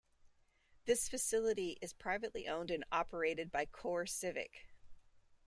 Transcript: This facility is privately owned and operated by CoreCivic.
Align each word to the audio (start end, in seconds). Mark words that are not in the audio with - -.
This 0.85 1.07
facility 1.07 1.77
is 1.79 1.93
privately 1.93 2.47
owned 2.47 2.71
and 2.71 2.83
operated 2.91 3.51
by 3.51 3.67
CoreCivic. 3.67 4.65